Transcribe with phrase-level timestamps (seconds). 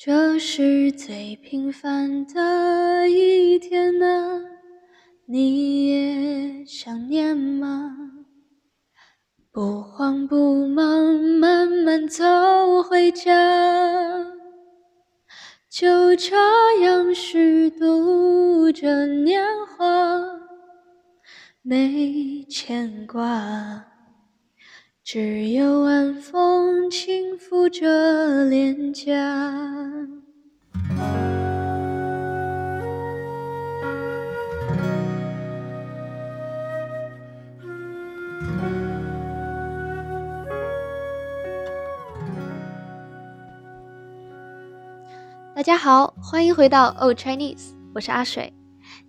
[0.00, 4.40] 这是最平凡的一天啊，
[5.26, 7.96] 你也想念吗？
[9.50, 11.04] 不慌不忙，
[11.40, 12.24] 慢慢走
[12.80, 13.32] 回家，
[15.68, 16.36] 就这
[16.82, 19.84] 样虚度着年华，
[21.60, 23.87] 没牵挂，
[25.10, 29.10] 只有晚风轻拂着脸颊。
[45.54, 48.52] 大家好，欢迎回到 Old Chinese，我是阿水。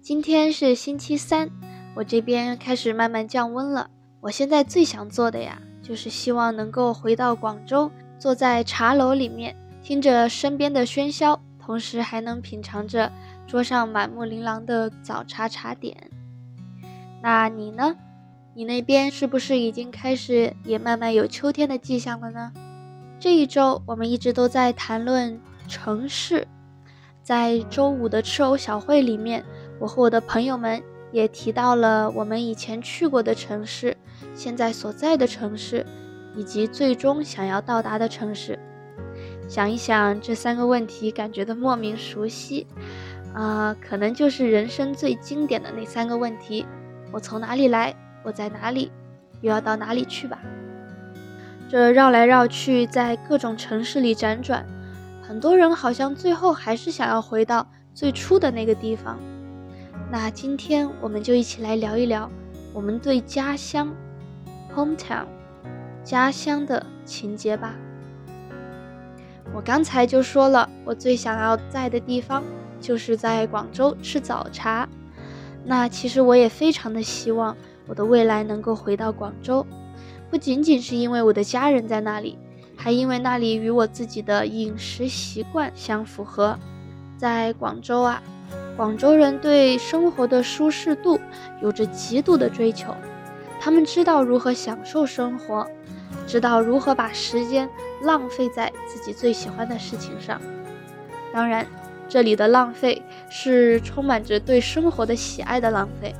[0.00, 1.50] 今天是星期三，
[1.96, 3.90] 我这边开始慢慢降温了。
[4.20, 13.10] 我现在最想做的呀，就是希望能够回到广州，坐在茶楼里面，听着身边的喧嚣，同时还能品尝着
[13.46, 15.96] 桌上满目琳琅的早茶茶点。
[17.22, 17.96] 那你呢？
[18.54, 22.52] 你那边是不是已经开始也慢慢有秋天的迹象了呢？
[23.18, 25.40] 这一周我们一直都在谈论。
[25.70, 26.48] 城市，
[27.22, 29.44] 在周五的吃藕小会里面，
[29.78, 33.94] 我和我的朋友们也提到了我们以前去过的城市，
[34.34, 35.84] 现在所在的城市，
[36.34, 38.58] 以及最终想要到达的城市。
[39.48, 42.66] 想一想这三个问题，感觉的莫名熟悉，
[43.34, 46.66] 啊，可能就是人生最经典的那三个问题：
[47.10, 47.94] 我从哪里来？
[48.22, 48.90] 我在哪里？
[49.40, 50.38] 又要到哪里去吧？
[51.68, 54.66] 这绕来绕去，在各种城市里辗转。
[55.22, 59.18] 很多人好像最后还是想要回到最初的那个地方。
[60.10, 62.30] 那今天我们就一起来聊一聊
[62.72, 63.94] 我们对家乡
[64.78, 65.26] （hometown）
[66.04, 67.74] 家乡的情节吧。
[69.52, 72.44] 我刚才就说了，我最想要在的地方
[72.80, 74.88] 就是在广州吃早茶。
[75.64, 77.56] 那其实我也非常的希望
[77.88, 79.66] 我的未来能够回到广州，
[80.30, 82.38] 不仅仅是因为我的家人在那里。
[82.76, 86.56] 还因为那里与我自己的饮食习惯相符合，
[87.16, 88.22] 在广州啊，
[88.76, 91.18] 广州人对生活的舒适度
[91.60, 92.94] 有着极度的追求，
[93.60, 95.66] 他们知道如何享受生活，
[96.26, 97.68] 知道如何把时间
[98.02, 100.40] 浪费在自己最喜欢的事情上。
[101.32, 101.66] 当然，
[102.08, 106.14] 这里的浪费是充满着对生活的喜爱的浪费。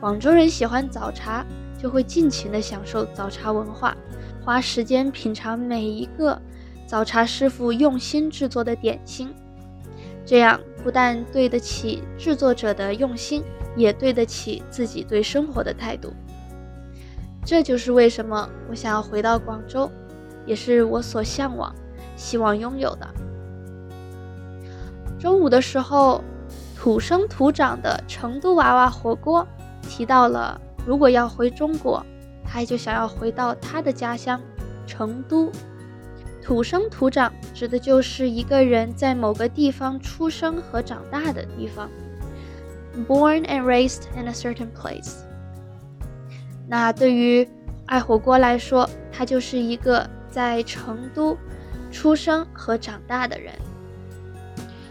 [0.00, 1.44] 广州人喜欢早茶，
[1.80, 3.96] 就会尽情的享受早茶文化。
[4.44, 6.38] 花时间品尝每一个
[6.86, 9.34] 早茶师傅用心制作的点心，
[10.26, 13.42] 这样不但对得起制作者的用心，
[13.76, 16.12] 也对得起自己对生活的态度。
[17.44, 19.90] 这就是为什么我想要回到广州，
[20.46, 21.74] 也是我所向往、
[22.16, 23.08] 希望拥有的。
[25.18, 26.22] 中午的时候，
[26.76, 29.46] 土生土长的成都娃娃火锅
[29.88, 32.04] 提到了，如果要回中国。
[32.46, 34.40] 他就想要回到他的家乡
[34.86, 35.50] 成都。
[36.42, 41.90] 土生土长指的就是一个人在某个地方出生和长大的地方
[43.08, 45.18] ，born and raised in a certain place。
[46.68, 47.48] 那对于
[47.86, 51.36] 爱火锅来说，他就是一个在成都
[51.90, 53.52] 出生和长大的人。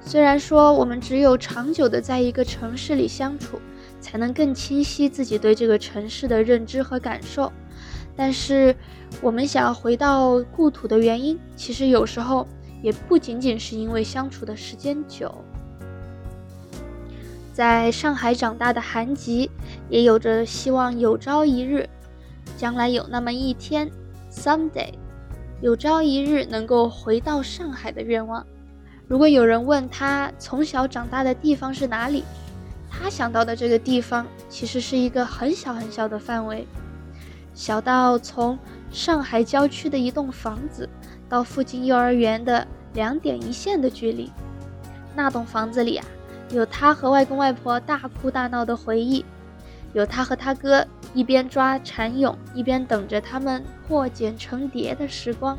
[0.00, 3.60] 虽然说我们只有长久的在一个城市里相处。
[3.98, 7.50] 才能更清晰自己对这个城市的认知和感受，
[8.14, 8.72] 但是
[9.20, 12.46] 我们想要回到故土的原因，其实有时候
[12.82, 15.34] 也不仅仅是因为相处的时间久。
[17.56, 19.50] 在上海长大的韩吉，
[19.88, 21.88] 也有着希望有朝一日，
[22.58, 23.90] 将来有那么一天
[24.30, 24.92] ，someday，
[25.62, 28.46] 有朝一日能够回到上海的愿望。
[29.08, 32.24] 如果有人问他从小长大的地方是哪里？
[32.90, 36.66] 他想到的这个地方，其实是一个很小很小的范围，
[37.54, 38.58] 小到从
[38.90, 40.86] 上海郊区的一栋房子
[41.26, 44.30] 到附近幼儿园的两点一线的距离。
[45.14, 46.04] 那栋房子里啊，
[46.50, 49.24] 有他和外公外婆大哭大闹的回忆，
[49.92, 55.58] 有他和他哥一边抓蚕蛹一边等着他们破茧成蝶的时光，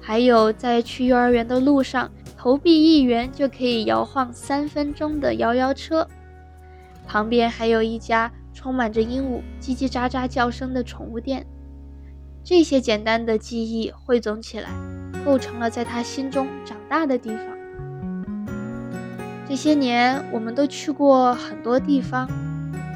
[0.00, 6.08] 还有在去幼儿园的路上投币一元就可以摇晃三分钟的摇摇车。
[7.06, 11.46] 旁边还有一家充满着鹦鹉叽叽喳喳叫声的宠物店，
[12.42, 14.70] 这些简单的记忆汇总起来，
[15.24, 17.57] 构成了在他心中长大的地方。
[19.48, 22.28] 这些年，我们都去过很多地方，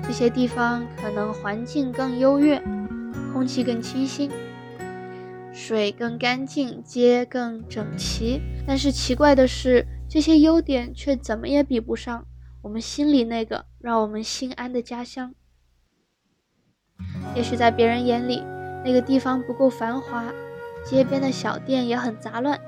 [0.07, 2.63] 这些地方可能环境更优越，
[3.33, 4.31] 空气更清新。
[5.55, 8.43] 水更干净，街更整齐。
[8.67, 12.27] 但是奇怪的是，这些优点却怎么也比不上
[12.61, 15.35] 我们心里那个让我们心安的家乡。
[17.35, 18.43] 也许在别人眼里，
[18.85, 20.31] 那个地方不够繁华，
[20.85, 22.61] 街边的小店也很杂乱，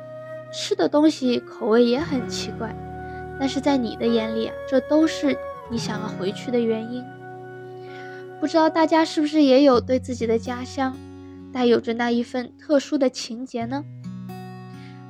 [0.51, 2.75] 吃的东西口味也很奇怪。
[3.39, 5.37] 但是在你的眼里啊，这都是
[5.71, 7.05] 你想要回去的原因。
[8.41, 10.97] 不知道大家是不是也有对自己的家乡
[11.53, 13.85] 带有着那一份特殊的情结呢？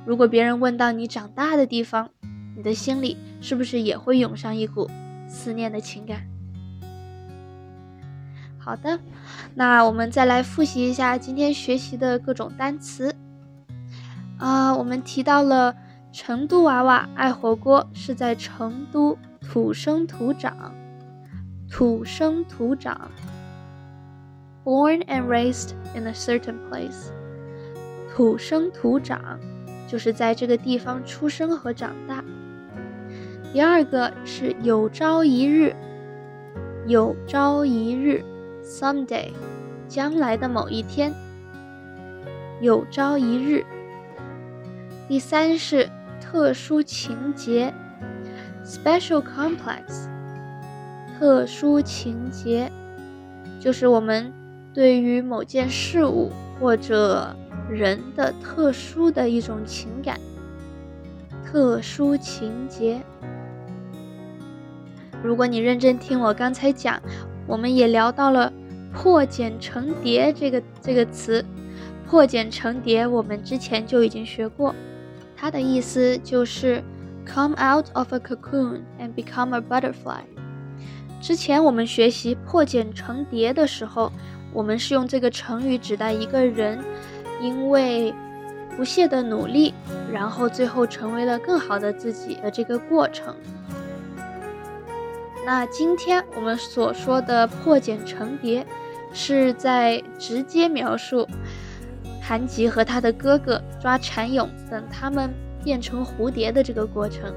[0.05, 2.09] 如果别人问到你长大的地方，
[2.55, 4.89] 你的心里是不是也会涌上一股
[5.27, 6.21] 思念的情感？
[8.57, 8.99] 好的，
[9.53, 13.13] 那我们再来复习一下今天学习的各种单词
[14.37, 14.75] 啊。
[14.75, 15.75] 我们提到了
[16.17, 20.73] 成都娃娃爱火锅是在成都土生土长，
[21.69, 23.11] 土生土长
[24.63, 27.09] ，born and raised in a certain place，
[28.15, 29.37] 土生土长。
[29.89, 32.23] 就是在这个地方出生和长大。
[33.51, 35.75] 第二个是有朝一日，
[36.87, 38.23] 有朝一日
[38.63, 39.31] ，someday，
[39.89, 41.13] 将来的某一天，
[42.61, 43.65] 有朝一日。
[45.07, 45.87] 第三是
[46.31, 47.73] 特殊情节
[48.65, 50.09] ，special complex，
[51.17, 52.71] 特殊情节，
[53.59, 54.33] 就是我们
[54.73, 57.35] 对于某件事物或者。
[57.67, 60.19] 人的特殊的一种情感，
[61.43, 63.01] 特殊情节。
[65.23, 67.01] 如果你认真听我刚才讲，
[67.47, 68.53] 我们也聊到了
[68.93, 71.43] “破茧成蝶”这个这个词。
[72.07, 74.75] 破茧成蝶，我们之前就已经学过，
[75.45, 76.83] 它的意思就是
[77.23, 80.23] “come out of a cocoon and become a butterfly”。
[81.21, 84.11] 之前我们学习“破茧成蝶”的时候，
[84.51, 86.83] 我们是用这个成语指代一个人。
[87.39, 88.11] 因为
[88.75, 89.71] 不懈的努力，
[90.11, 93.35] 然后最后成为了更好的自己的这个过程。
[95.45, 98.65] 那今天我们所说的破茧成蝶，
[99.13, 101.27] 是在直接描述
[102.27, 105.31] 谭吉和他的哥哥抓蚕蛹，等他们
[105.63, 107.31] 变成蝴蝶的这个过程。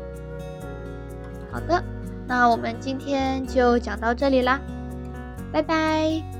[1.52, 1.84] 好的，
[2.26, 4.58] 那我们今天就讲到这里啦，
[5.52, 6.37] 拜拜。